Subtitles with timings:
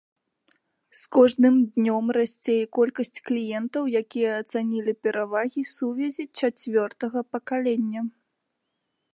[0.99, 8.01] З кожным днём расце і колькасць кліентаў, якія ацанілі перавагі сувязі чацвёртага пакалення.